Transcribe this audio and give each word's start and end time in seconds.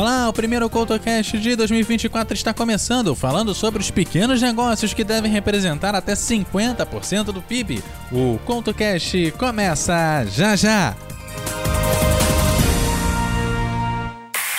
Olá, 0.00 0.30
o 0.30 0.32
primeiro 0.32 0.70
CoutoCast 0.70 1.38
de 1.38 1.54
2024 1.54 2.32
está 2.32 2.54
começando, 2.54 3.14
falando 3.14 3.54
sobre 3.54 3.82
os 3.82 3.90
pequenos 3.90 4.40
negócios 4.40 4.94
que 4.94 5.04
devem 5.04 5.30
representar 5.30 5.94
até 5.94 6.14
50% 6.14 7.24
do 7.24 7.42
PIB. 7.42 7.84
O 8.10 8.38
CoutoCast 8.46 9.30
começa 9.32 10.24
já 10.24 10.56
já! 10.56 10.96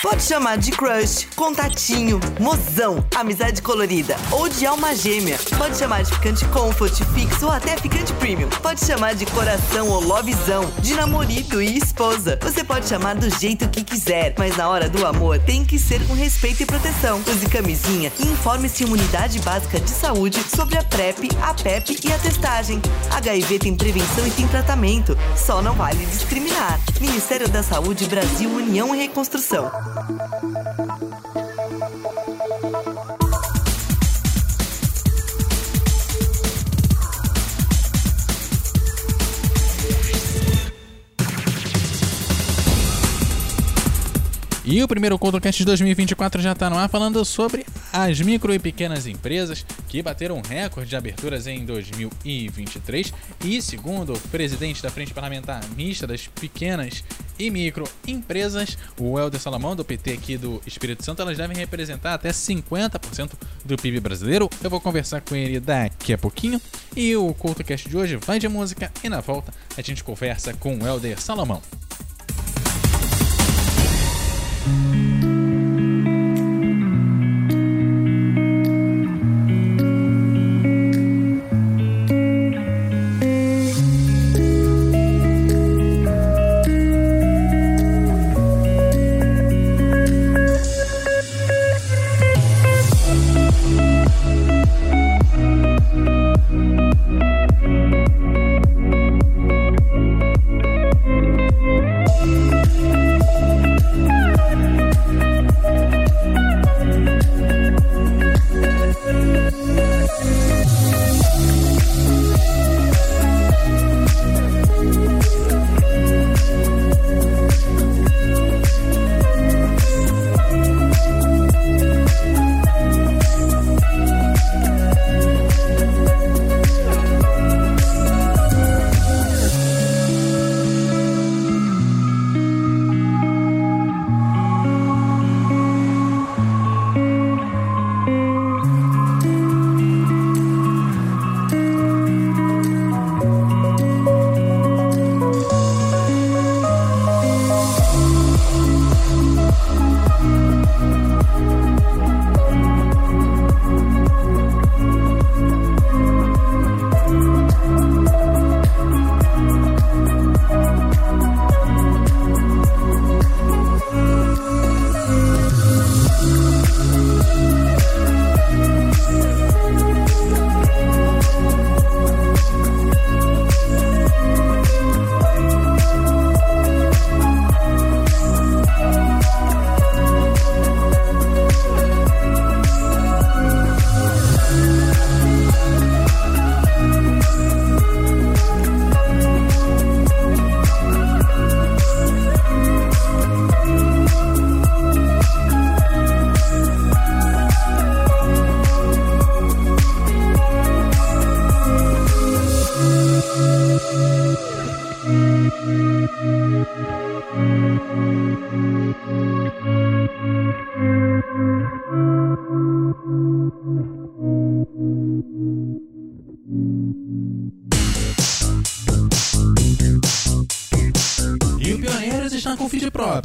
Pode 0.02 0.24
chamar 0.24 0.58
de 0.58 0.72
crush, 0.72 1.28
contatinho, 1.36 2.18
mozão, 2.40 3.06
amizade 3.14 3.62
colorida 3.62 4.16
ou 4.32 4.48
de 4.48 4.66
alma 4.66 4.96
gêmea. 4.96 5.38
Pode 5.56 5.78
chamar 5.78 6.02
de 6.02 6.12
ficante 6.12 6.44
comfort, 6.46 6.92
fixo 7.14 7.46
ou 7.46 7.52
até 7.52 7.76
ficante 7.76 8.12
premium. 8.14 8.48
Pode 8.60 8.84
chamar 8.84 9.14
de 9.14 9.24
coração 9.26 9.88
ou 9.88 10.00
lovezão, 10.00 10.68
de 10.80 10.94
namorado 10.94 11.62
e 11.62 11.78
esposa. 11.78 12.36
Você 12.42 12.64
pode 12.64 12.88
chamar 12.88 13.14
do 13.14 13.30
jeito 13.30 13.68
que 13.68 13.84
quiser, 13.84 14.34
mas 14.36 14.56
na 14.56 14.68
hora 14.68 14.88
do 14.88 15.06
amor 15.06 15.38
tem 15.38 15.64
que 15.64 15.78
ser 15.78 16.04
com 16.08 16.14
respeito 16.14 16.64
e 16.64 16.66
proteção. 16.66 17.22
Use 17.28 17.46
camisinha 17.46 18.12
e 18.18 18.26
informe-se 18.26 18.82
em 18.82 18.90
unidade 18.90 19.38
básica 19.38 19.78
de 19.78 19.90
saúde 19.90 20.42
sobre 20.52 20.78
a 20.78 20.82
PrEP, 20.82 21.28
a 21.40 21.54
PEP 21.54 22.00
e 22.04 22.12
a 22.12 22.18
testagem. 22.18 22.82
HIV 23.12 23.60
tem 23.60 23.76
prevenção 23.76 24.26
e 24.26 24.32
tem 24.32 24.48
tratamento. 24.48 25.16
Só 25.36 25.62
não 25.62 25.74
vale 25.74 26.04
discriminar. 26.06 26.80
Ministério 27.00 27.48
da 27.48 27.62
Saúde, 27.62 28.06
Brasil, 28.06 28.50
União 28.50 28.92
e 28.92 28.98
Reconstrução. 28.98 29.70
Thank 29.94 30.78
you. 30.78 30.91
E 44.72 44.82
o 44.82 44.88
primeiro 44.88 45.18
CoutoCast 45.18 45.58
de 45.58 45.66
2024 45.66 46.40
já 46.40 46.52
está 46.52 46.70
no 46.70 46.78
ar 46.78 46.88
falando 46.88 47.22
sobre 47.26 47.66
as 47.92 48.18
micro 48.22 48.54
e 48.54 48.58
pequenas 48.58 49.06
empresas 49.06 49.66
que 49.86 50.02
bateram 50.02 50.40
recorde 50.40 50.88
de 50.88 50.96
aberturas 50.96 51.46
em 51.46 51.62
2023 51.66 53.12
e, 53.44 53.60
segundo 53.60 54.14
o 54.14 54.18
presidente 54.30 54.82
da 54.82 54.88
Frente 54.88 55.12
Parlamentar 55.12 55.60
Mista 55.76 56.06
das 56.06 56.26
Pequenas 56.26 57.04
e 57.38 57.50
Microempresas, 57.50 58.78
o 58.98 59.18
Helder 59.18 59.38
Salomão, 59.38 59.76
do 59.76 59.84
PT 59.84 60.12
aqui 60.12 60.38
do 60.38 60.58
Espírito 60.66 61.04
Santo, 61.04 61.20
elas 61.20 61.36
devem 61.36 61.54
representar 61.54 62.14
até 62.14 62.30
50% 62.30 63.32
do 63.66 63.76
PIB 63.76 64.00
brasileiro. 64.00 64.48
Eu 64.64 64.70
vou 64.70 64.80
conversar 64.80 65.20
com 65.20 65.36
ele 65.36 65.60
daqui 65.60 66.14
a 66.14 66.18
pouquinho. 66.18 66.58
E 66.96 67.14
o 67.14 67.34
CoutoCast 67.34 67.90
de 67.90 67.96
hoje 67.98 68.16
vai 68.16 68.38
de 68.38 68.48
música 68.48 68.90
e 69.04 69.10
na 69.10 69.20
volta 69.20 69.52
a 69.76 69.82
gente 69.82 70.02
conversa 70.02 70.54
com 70.54 70.78
o 70.78 70.86
Helder 70.86 71.20
Salomão. 71.20 71.60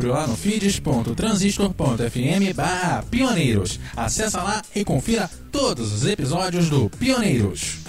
Lá 0.07 0.28
no 0.28 0.35
feeds.transistor.fm 0.35 2.53
barra 2.56 3.03
pioneiros. 3.09 3.79
Acesse 3.95 4.38
lá 4.38 4.62
e 4.75 4.84
confira 4.84 5.29
todos 5.51 5.94
os 5.94 6.06
episódios 6.06 6.69
do 6.69 6.90
Pioneiros. 6.90 7.87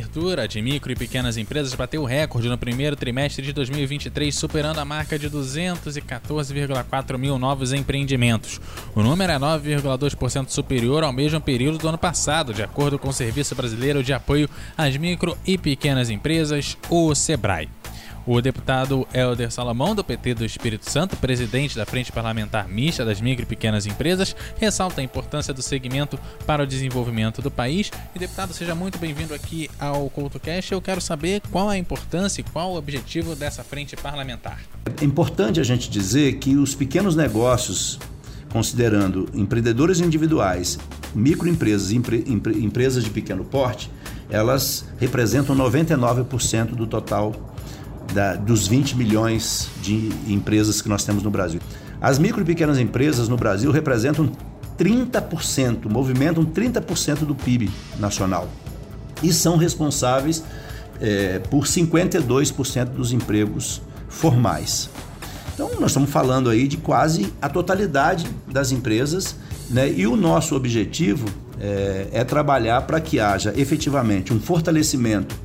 Abertura 0.00 0.48
de 0.48 0.62
micro 0.62 0.90
e 0.90 0.96
pequenas 0.96 1.36
empresas 1.36 1.74
bateu 1.74 2.04
recorde 2.04 2.48
no 2.48 2.56
primeiro 2.56 2.96
trimestre 2.96 3.44
de 3.44 3.52
2023, 3.52 4.34
superando 4.34 4.78
a 4.78 4.84
marca 4.84 5.18
de 5.18 5.28
214,4 5.28 7.18
mil 7.18 7.38
novos 7.38 7.72
empreendimentos. 7.72 8.60
O 8.94 9.02
número 9.02 9.32
é 9.32 9.38
9,2% 9.38 10.48
superior 10.48 11.04
ao 11.04 11.12
mesmo 11.12 11.40
período 11.40 11.78
do 11.78 11.88
ano 11.88 11.98
passado, 11.98 12.54
de 12.54 12.62
acordo 12.62 12.98
com 12.98 13.10
o 13.10 13.12
Serviço 13.12 13.54
Brasileiro 13.54 14.02
de 14.02 14.12
Apoio 14.12 14.48
às 14.76 14.96
Micro 14.96 15.36
e 15.46 15.58
Pequenas 15.58 16.08
Empresas, 16.08 16.78
o 16.88 17.14
SEBRAE. 17.14 17.79
O 18.26 18.40
deputado 18.42 19.08
Helder 19.14 19.50
Salomão, 19.50 19.94
do 19.94 20.04
PT 20.04 20.34
do 20.34 20.44
Espírito 20.44 20.88
Santo, 20.90 21.16
presidente 21.16 21.74
da 21.74 21.86
Frente 21.86 22.12
Parlamentar 22.12 22.68
Mista 22.68 23.02
das 23.02 23.20
Micro 23.20 23.44
e 23.44 23.46
Pequenas 23.46 23.86
Empresas, 23.86 24.36
ressalta 24.58 25.00
a 25.00 25.04
importância 25.04 25.54
do 25.54 25.62
segmento 25.62 26.18
para 26.46 26.62
o 26.62 26.66
desenvolvimento 26.66 27.40
do 27.40 27.50
país. 27.50 27.90
E, 28.14 28.18
deputado, 28.18 28.52
seja 28.52 28.74
muito 28.74 28.98
bem-vindo 28.98 29.32
aqui 29.32 29.70
ao 29.78 30.10
CoutoCast. 30.10 30.70
Eu 30.70 30.82
quero 30.82 31.00
saber 31.00 31.40
qual 31.50 31.70
a 31.70 31.78
importância 31.78 32.42
e 32.42 32.44
qual 32.44 32.72
o 32.72 32.76
objetivo 32.76 33.34
dessa 33.34 33.64
frente 33.64 33.96
parlamentar. 33.96 34.60
É 35.00 35.04
importante 35.04 35.58
a 35.58 35.64
gente 35.64 35.88
dizer 35.88 36.34
que 36.34 36.56
os 36.56 36.74
pequenos 36.74 37.16
negócios, 37.16 37.98
considerando 38.52 39.30
empreendedores 39.32 39.98
individuais, 39.98 40.78
microempresas 41.14 41.90
e 41.90 41.96
empre, 41.96 42.22
empre, 42.26 42.62
empresas 42.62 43.02
de 43.02 43.10
pequeno 43.10 43.44
porte, 43.44 43.90
elas 44.28 44.84
representam 44.98 45.56
99% 45.56 46.74
do 46.74 46.86
total 46.86 47.49
da, 48.12 48.34
dos 48.34 48.66
20 48.66 48.96
milhões 48.96 49.68
de 49.82 50.10
empresas 50.28 50.80
que 50.82 50.88
nós 50.88 51.04
temos 51.04 51.22
no 51.22 51.30
Brasil. 51.30 51.60
As 52.00 52.18
micro 52.18 52.40
e 52.40 52.44
pequenas 52.44 52.78
empresas 52.78 53.28
no 53.28 53.36
Brasil 53.36 53.70
representam 53.70 54.30
30%, 54.78 55.90
movimentam 55.90 56.44
30% 56.44 57.18
do 57.26 57.34
PIB 57.34 57.70
nacional 57.98 58.48
e 59.22 59.32
são 59.32 59.56
responsáveis 59.56 60.42
é, 61.00 61.38
por 61.38 61.64
52% 61.64 62.84
dos 62.86 63.12
empregos 63.12 63.82
formais. 64.08 64.88
Então, 65.54 65.70
nós 65.78 65.90
estamos 65.90 66.08
falando 66.08 66.48
aí 66.48 66.66
de 66.66 66.78
quase 66.78 67.32
a 67.40 67.48
totalidade 67.48 68.26
das 68.50 68.72
empresas, 68.72 69.36
né? 69.68 69.90
e 69.90 70.06
o 70.06 70.16
nosso 70.16 70.56
objetivo 70.56 71.26
é, 71.60 72.08
é 72.12 72.24
trabalhar 72.24 72.82
para 72.82 72.98
que 72.98 73.20
haja 73.20 73.52
efetivamente 73.54 74.32
um 74.32 74.40
fortalecimento 74.40 75.36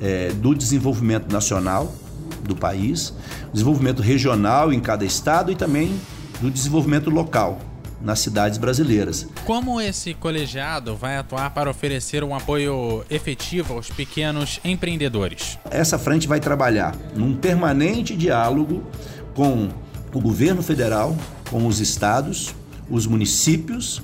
é, 0.00 0.30
do 0.30 0.54
desenvolvimento 0.54 1.32
nacional 1.32 1.92
do 2.42 2.54
país, 2.54 3.12
desenvolvimento 3.52 4.02
regional 4.02 4.72
em 4.72 4.80
cada 4.80 5.04
estado 5.04 5.50
e 5.52 5.56
também 5.56 5.98
do 6.40 6.50
desenvolvimento 6.50 7.10
local 7.10 7.58
nas 8.00 8.20
cidades 8.20 8.58
brasileiras. 8.58 9.26
Como 9.44 9.80
esse 9.80 10.14
colegiado 10.14 10.94
vai 10.94 11.16
atuar 11.16 11.50
para 11.50 11.68
oferecer 11.68 12.22
um 12.22 12.34
apoio 12.34 13.04
efetivo 13.10 13.74
aos 13.74 13.90
pequenos 13.90 14.60
empreendedores? 14.64 15.58
Essa 15.70 15.98
frente 15.98 16.28
vai 16.28 16.38
trabalhar 16.38 16.94
num 17.16 17.34
permanente 17.34 18.16
diálogo 18.16 18.84
com 19.34 19.68
o 20.14 20.20
governo 20.20 20.62
federal, 20.62 21.16
com 21.50 21.66
os 21.66 21.80
estados, 21.80 22.54
os 22.88 23.06
municípios 23.06 24.00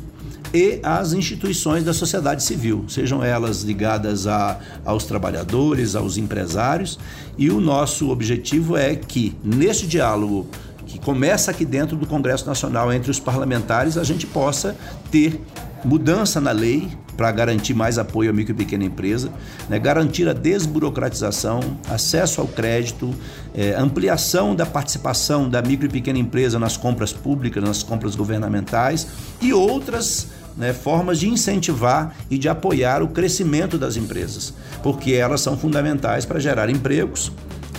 e 0.54 0.78
as 0.84 1.12
instituições 1.12 1.82
da 1.82 1.92
sociedade 1.92 2.44
civil, 2.44 2.84
sejam 2.86 3.24
elas 3.24 3.62
ligadas 3.62 4.28
a, 4.28 4.60
aos 4.84 5.04
trabalhadores, 5.04 5.96
aos 5.96 6.16
empresários. 6.16 6.96
E 7.36 7.50
o 7.50 7.60
nosso 7.60 8.08
objetivo 8.08 8.76
é 8.76 8.94
que, 8.94 9.36
neste 9.42 9.84
diálogo 9.84 10.46
que 10.86 11.00
começa 11.00 11.50
aqui 11.50 11.64
dentro 11.64 11.96
do 11.96 12.06
Congresso 12.06 12.46
Nacional 12.46 12.92
entre 12.92 13.10
os 13.10 13.18
parlamentares, 13.18 13.98
a 13.98 14.04
gente 14.04 14.28
possa 14.28 14.76
ter 15.10 15.40
mudança 15.84 16.40
na 16.40 16.52
lei 16.52 16.88
para 17.16 17.30
garantir 17.32 17.74
mais 17.74 17.98
apoio 17.98 18.30
à 18.30 18.32
micro 18.32 18.54
e 18.54 18.56
pequena 18.56 18.84
empresa, 18.84 19.30
né, 19.68 19.78
garantir 19.78 20.28
a 20.28 20.32
desburocratização, 20.32 21.60
acesso 21.88 22.40
ao 22.40 22.46
crédito, 22.46 23.14
é, 23.54 23.74
ampliação 23.74 24.54
da 24.54 24.66
participação 24.66 25.48
da 25.48 25.62
micro 25.62 25.86
e 25.86 25.88
pequena 25.88 26.18
empresa 26.18 26.58
nas 26.58 26.76
compras 26.76 27.12
públicas, 27.12 27.62
nas 27.62 27.82
compras 27.82 28.16
governamentais 28.16 29.06
e 29.40 29.52
outras 29.52 30.28
né, 30.56 30.72
formas 30.72 31.18
de 31.18 31.28
incentivar 31.28 32.14
e 32.30 32.38
de 32.38 32.48
apoiar 32.48 33.02
o 33.02 33.08
crescimento 33.08 33.78
das 33.78 33.96
empresas, 33.96 34.54
porque 34.82 35.12
elas 35.12 35.40
são 35.40 35.56
fundamentais 35.56 36.24
para 36.24 36.38
gerar 36.38 36.70
empregos 36.70 37.32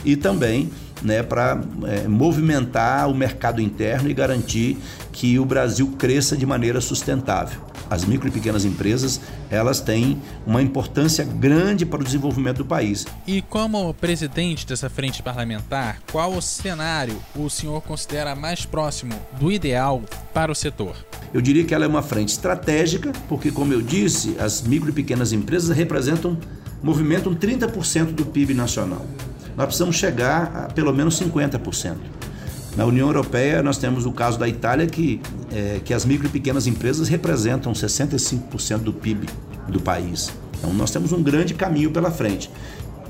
e 0.03 0.15
também 0.15 0.69
né, 1.01 1.23
para 1.23 1.61
é, 1.85 2.07
movimentar 2.07 3.09
o 3.09 3.13
mercado 3.13 3.61
interno 3.61 4.09
e 4.09 4.13
garantir 4.13 4.77
que 5.11 5.37
o 5.39 5.45
Brasil 5.45 5.93
cresça 5.97 6.35
de 6.35 6.45
maneira 6.45 6.81
sustentável. 6.81 7.61
As 7.89 8.03
micro 8.03 8.27
e 8.27 8.31
pequenas 8.31 8.65
empresas, 8.65 9.21
elas 9.49 9.79
têm 9.79 10.19
uma 10.45 10.61
importância 10.61 11.23
grande 11.23 11.85
para 11.85 12.01
o 12.01 12.03
desenvolvimento 12.03 12.57
do 12.57 12.65
país. 12.65 13.05
E 13.27 13.41
como 13.43 13.93
presidente 13.93 14.65
dessa 14.65 14.89
frente 14.89 15.21
parlamentar, 15.21 15.99
qual 16.11 16.33
o 16.33 16.41
cenário 16.41 17.21
o 17.35 17.49
senhor 17.49 17.81
considera 17.81 18.35
mais 18.35 18.65
próximo 18.65 19.13
do 19.39 19.51
ideal 19.51 20.01
para 20.33 20.51
o 20.51 20.55
setor? 20.55 20.95
Eu 21.35 21.41
diria 21.41 21.65
que 21.65 21.75
ela 21.75 21.83
é 21.83 21.87
uma 21.89 22.01
frente 22.01 22.29
estratégica, 22.29 23.11
porque 23.27 23.51
como 23.51 23.73
eu 23.73 23.81
disse, 23.81 24.37
as 24.39 24.61
micro 24.61 24.89
e 24.89 24.93
pequenas 24.93 25.33
empresas 25.33 25.75
representam, 25.75 26.37
movimentam 26.81 27.35
30% 27.35 28.13
do 28.13 28.25
PIB 28.25 28.53
nacional. 28.53 29.05
Nós 29.57 29.65
precisamos 29.65 29.97
chegar 29.97 30.43
a 30.55 30.73
pelo 30.73 30.93
menos 30.93 31.19
50%. 31.19 31.97
Na 32.77 32.85
União 32.85 33.07
Europeia, 33.07 33.61
nós 33.61 33.77
temos 33.77 34.05
o 34.05 34.13
caso 34.13 34.39
da 34.39 34.47
Itália, 34.47 34.87
que, 34.87 35.19
é, 35.51 35.81
que 35.83 35.93
as 35.93 36.05
micro 36.05 36.25
e 36.25 36.29
pequenas 36.29 36.67
empresas 36.67 37.09
representam 37.09 37.73
65% 37.73 38.77
do 38.77 38.93
PIB 38.93 39.27
do 39.67 39.81
país. 39.81 40.31
Então, 40.57 40.73
nós 40.73 40.89
temos 40.89 41.11
um 41.11 41.21
grande 41.21 41.53
caminho 41.53 41.91
pela 41.91 42.11
frente. 42.11 42.49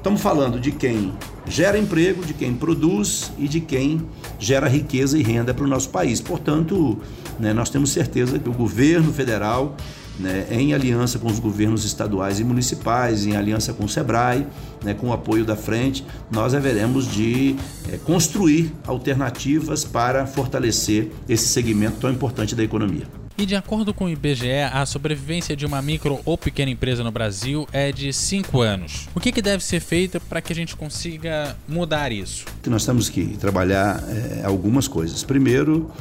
Estamos 0.06 0.22
falando 0.22 0.60
de 0.60 0.72
quem 0.72 1.12
gera 1.48 1.80
emprego, 1.80 2.24
de 2.24 2.36
quem 2.36 2.54
produz 2.54 3.32
e 3.40 3.48
de 3.48 3.60
quem 3.60 4.08
gera 4.38 4.68
riqueza 4.68 5.18
e 5.18 5.24
renda 5.24 5.52
para 5.52 5.66
o 5.66 5.68
nosso 5.68 5.90
país. 5.90 6.22
Portanto, 6.22 7.00
né, 7.40 7.54
nós 7.54 7.72
temos 7.72 7.90
certeza 7.90 8.38
que 8.38 8.48
o 8.48 8.54
governo 8.54 9.12
federal 9.12 9.76
né, 10.20 10.46
em 10.52 10.76
aliança 10.76 11.18
com 11.18 11.26
os 11.26 11.40
governos 11.40 11.86
estaduais 11.86 12.40
e 12.40 12.44
municipais, 12.44 13.26
em 13.26 13.36
aliança 13.36 13.74
com 13.74 13.86
o 13.86 13.90
SEBRAE, 13.90 14.46
né, 14.84 14.94
com 14.94 15.08
o 15.08 15.12
apoio 15.12 15.44
da 15.44 15.56
frente, 15.56 16.06
nós 16.30 16.54
haveremos 16.54 17.12
de 17.12 17.56
é, 17.92 17.98
construir 17.98 18.72
alternativas 18.86 19.84
para 19.84 20.28
fortalecer 20.28 21.12
esse 21.28 21.48
segmento 21.48 21.98
tão 21.98 22.12
importante 22.12 22.54
da 22.54 22.64
economia. 22.64 23.25
E 23.38 23.46
de 23.46 23.54
acordo 23.54 23.94
com 23.94 24.06
o 24.06 24.10
IBGE, 24.10 24.62
a 24.72 24.86
sobrevivência 24.86 25.58
de 25.58 25.66
uma 25.66 25.82
micro 25.82 26.22
ou 26.24 26.38
pequena 26.38 26.72
empresa 26.72 27.04
no 27.04 27.12
Brasil 27.12 27.68
é 27.74 27.92
de 27.92 28.14
5 28.14 28.62
anos. 28.62 29.10
O 29.14 29.20
que, 29.20 29.30
que, 29.30 29.42
deve 29.42 29.62
ser 29.62 29.82
feito 29.82 30.22
para 30.22 30.40
que 30.40 30.54
a 30.54 30.56
gente 30.56 30.74
consiga 30.74 31.54
mudar 31.68 32.14
isso? 32.14 32.46
Nós 32.66 32.86
temos 32.86 33.10
que 33.10 33.36
trabalhar 33.38 34.02
é, 34.08 34.46
algumas 34.46 34.88
coisas. 34.88 35.22
Primeiro, 35.22 35.92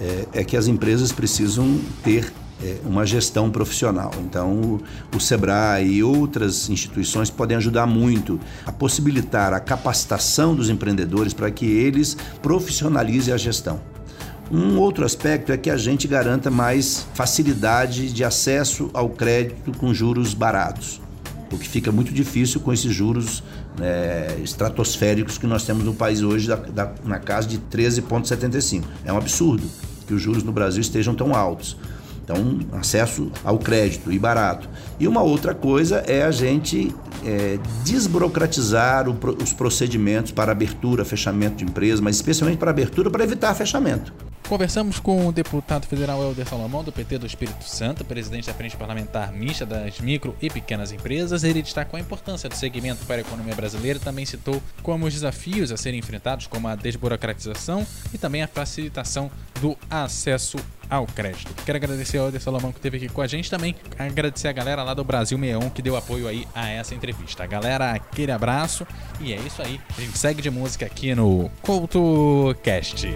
é, 0.00 0.40
é 0.40 0.44
que 0.44 0.56
as 0.56 0.68
empresas 0.68 1.10
precisam 1.10 1.80
ter 2.04 2.32
é, 2.62 2.76
uma 2.84 3.04
gestão 3.04 3.50
profissional. 3.50 4.12
Então, 4.20 4.52
o, 4.52 4.82
o 5.16 5.18
SEBRAE 5.18 5.94
e 5.94 6.02
outras 6.04 6.70
instituições 6.70 7.28
podem 7.28 7.56
ajudar 7.56 7.88
muito 7.88 8.38
a 8.64 8.70
possibilitar 8.70 9.52
a 9.52 9.58
capacitação 9.58 10.54
dos 10.54 10.70
empreendedores 10.70 11.34
para 11.34 11.50
que 11.50 11.66
eles 11.66 12.16
profissionalizem 12.40 13.34
a 13.34 13.36
gestão. 13.36 13.93
Um 14.50 14.78
outro 14.78 15.04
aspecto 15.04 15.52
é 15.52 15.56
que 15.56 15.70
a 15.70 15.76
gente 15.76 16.06
garanta 16.06 16.50
mais 16.50 17.06
facilidade 17.14 18.12
de 18.12 18.22
acesso 18.22 18.90
ao 18.92 19.08
crédito 19.08 19.72
com 19.78 19.92
juros 19.94 20.34
baratos, 20.34 21.00
o 21.50 21.56
que 21.56 21.68
fica 21.68 21.90
muito 21.90 22.12
difícil 22.12 22.60
com 22.60 22.72
esses 22.72 22.92
juros 22.92 23.42
é, 23.80 24.36
estratosféricos 24.42 25.38
que 25.38 25.46
nós 25.46 25.64
temos 25.64 25.84
no 25.84 25.94
país 25.94 26.22
hoje, 26.22 26.46
da, 26.46 26.56
da, 26.56 26.92
na 27.04 27.18
casa 27.18 27.48
de 27.48 27.58
13,75. 27.58 28.84
É 29.04 29.12
um 29.12 29.16
absurdo 29.16 29.66
que 30.06 30.12
os 30.12 30.20
juros 30.20 30.42
no 30.42 30.52
Brasil 30.52 30.80
estejam 30.80 31.14
tão 31.14 31.34
altos. 31.34 31.76
Então, 32.22 32.60
acesso 32.72 33.30
ao 33.44 33.58
crédito 33.58 34.10
e 34.10 34.18
barato. 34.18 34.68
E 34.98 35.06
uma 35.06 35.22
outra 35.22 35.54
coisa 35.54 35.98
é 36.06 36.22
a 36.22 36.30
gente 36.30 36.94
é, 37.24 37.58
desburocratizar 37.84 39.08
o, 39.08 39.16
os 39.42 39.52
procedimentos 39.52 40.32
para 40.32 40.52
abertura, 40.52 41.04
fechamento 41.04 41.56
de 41.56 41.64
empresa, 41.64 42.00
mas 42.00 42.16
especialmente 42.16 42.58
para 42.58 42.70
abertura 42.70 43.10
para 43.10 43.24
evitar 43.24 43.54
fechamento. 43.54 44.12
Conversamos 44.48 45.00
com 45.00 45.26
o 45.26 45.32
deputado 45.32 45.86
federal 45.86 46.22
Helder 46.22 46.46
Salomão, 46.46 46.84
do 46.84 46.92
PT 46.92 47.16
do 47.18 47.26
Espírito 47.26 47.64
Santo, 47.64 48.04
presidente 48.04 48.46
da 48.46 48.52
Frente 48.52 48.76
Parlamentar 48.76 49.32
Mista 49.32 49.64
das 49.64 49.98
Micro 50.00 50.36
e 50.40 50.50
Pequenas 50.50 50.92
Empresas. 50.92 51.44
Ele 51.44 51.62
destacou 51.62 51.96
a 51.96 52.00
importância 52.00 52.48
do 52.48 52.54
segmento 52.54 53.06
para 53.06 53.16
a 53.16 53.20
economia 53.20 53.54
brasileira 53.54 53.98
e 53.98 54.02
também 54.02 54.26
citou 54.26 54.62
como 54.82 55.06
os 55.06 55.14
desafios 55.14 55.72
a 55.72 55.78
serem 55.78 55.98
enfrentados, 55.98 56.46
como 56.46 56.68
a 56.68 56.76
desburocratização 56.76 57.86
e 58.12 58.18
também 58.18 58.42
a 58.42 58.46
facilitação 58.46 59.30
do 59.62 59.78
acesso 59.90 60.58
ao 60.90 61.06
crédito. 61.06 61.54
Quero 61.64 61.76
agradecer 61.76 62.18
ao 62.18 62.26
Helder 62.26 62.42
Salomão 62.42 62.70
que 62.70 62.78
esteve 62.78 62.98
aqui 62.98 63.08
com 63.08 63.22
a 63.22 63.26
gente 63.26 63.50
também. 63.50 63.74
Agradecer 63.98 64.48
a 64.48 64.52
galera 64.52 64.82
lá 64.82 64.92
do 64.92 65.02
Brasil 65.02 65.38
61 65.38 65.70
que 65.70 65.80
deu 65.80 65.96
apoio 65.96 66.28
aí 66.28 66.46
a 66.54 66.68
essa 66.68 66.94
entrevista. 66.94 67.46
Galera, 67.46 67.92
aquele 67.92 68.30
abraço 68.30 68.86
e 69.20 69.32
é 69.32 69.36
isso 69.36 69.62
aí. 69.62 69.80
A 69.96 70.00
gente 70.02 70.18
segue 70.18 70.42
de 70.42 70.50
música 70.50 70.84
aqui 70.84 71.14
no 71.14 71.50
CoutoCast. 71.62 73.08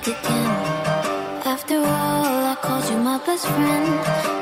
again. 0.00 0.50
After 1.44 1.76
all, 1.76 2.44
I 2.52 2.56
called 2.60 2.88
you 2.90 2.98
my 2.98 3.18
best 3.26 3.46
friend. 3.46 3.86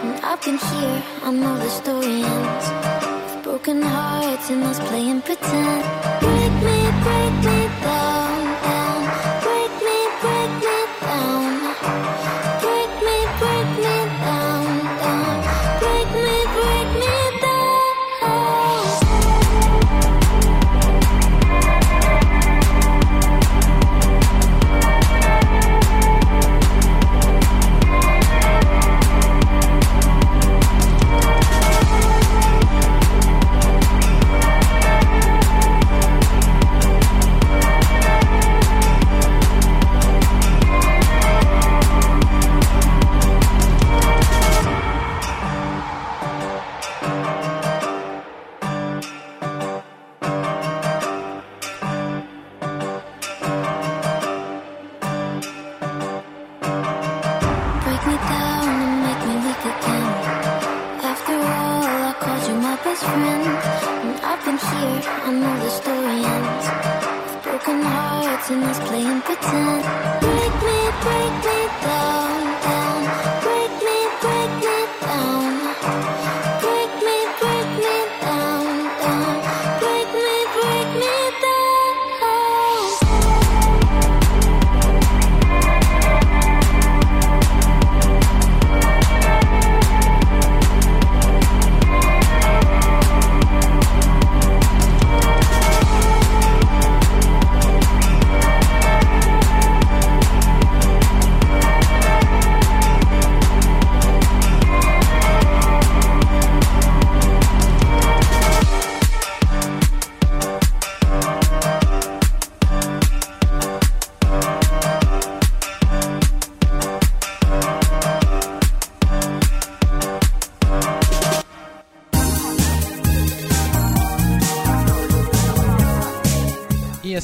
And 0.04 0.24
I've 0.24 0.40
been 0.42 0.58
here, 0.58 1.02
I 1.22 1.30
know 1.32 1.56
the 1.56 1.68
story 1.68 2.22
ends. 2.22 3.44
Broken 3.44 3.82
hearts 3.82 4.50
and 4.50 4.62
us 4.64 4.78
playing 4.88 5.22
pretend. 5.22 6.39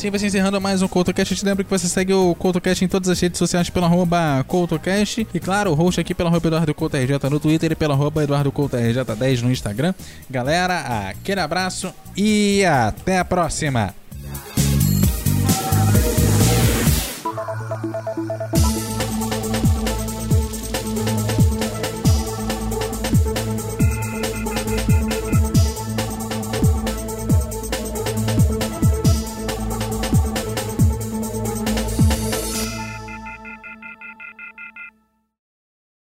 Assim 0.06 0.10
vai 0.10 0.18
se 0.20 0.26
encerrando 0.26 0.60
mais 0.60 0.82
um 0.82 0.88
CoutoCast. 0.88 1.32
Eu 1.32 1.38
te 1.38 1.44
lembro 1.44 1.64
que 1.64 1.70
você 1.70 1.88
segue 1.88 2.12
o 2.12 2.34
CoutoCast 2.36 2.84
em 2.84 2.88
todas 2.88 3.08
as 3.08 3.18
redes 3.18 3.38
sociais 3.38 3.68
pela 3.70 3.86
arroba 3.86 4.44
CoutoCast. 4.46 5.26
E 5.34 5.40
claro, 5.40 5.72
o 5.72 5.74
host 5.74 6.00
aqui 6.00 6.14
pela 6.14 6.30
arroba 6.30 6.46
Eduardo 6.46 6.74
Couto 6.74 6.96
RJ 6.96 7.28
no 7.30 7.40
Twitter 7.40 7.72
e 7.72 7.74
pela 7.74 7.94
arroba 7.94 8.22
Eduardo 8.22 8.52
Couto 8.52 8.76
RJ10 8.76 9.42
no 9.42 9.50
Instagram. 9.50 9.94
Galera, 10.30 11.08
aquele 11.10 11.40
abraço 11.40 11.92
e 12.16 12.64
até 12.64 13.18
a 13.18 13.24
próxima! 13.24 14.05